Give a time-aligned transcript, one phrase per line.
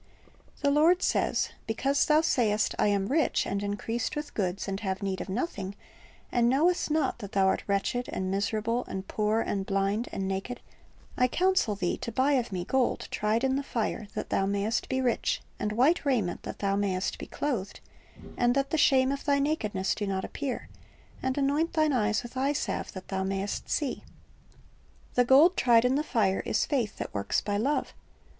[0.63, 5.03] The Lord says, "Because thou sayest, I am rich, and increased with goods, and have
[5.03, 5.75] need of nothing;
[6.31, 10.59] and knowest not that thou art wretched, and miserable, and poor, and blind, and naked:
[11.17, 14.89] I counsel thee to buy of Me gold tried in the fire, that thou mayest
[14.89, 17.79] be rich; and white raiment, that thou mayest be clothed,
[18.35, 20.67] and that the shame of thy nakedness do not appear;
[21.21, 24.03] and anoint thine eyes with eye salve, that thou mayest see."*
[25.13, 27.93] The gold tried in the fire is faith that works by love.